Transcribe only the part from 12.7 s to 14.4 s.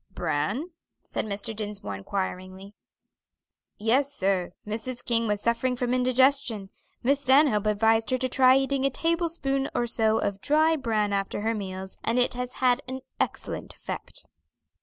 an excellent effect."